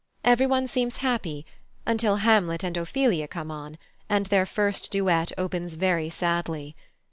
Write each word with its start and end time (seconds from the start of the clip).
Everyone 0.23 0.65
seems 0.65 0.97
happy 1.05 1.45
until 1.85 2.15
Hamlet 2.15 2.63
and 2.63 2.75
Ophelia 2.75 3.27
come 3.27 3.51
on, 3.51 3.77
and 4.09 4.25
their 4.25 4.47
first 4.47 4.89
duet 4.89 5.31
opens 5.37 5.75
very 5.75 6.09
sadly. 6.09 6.75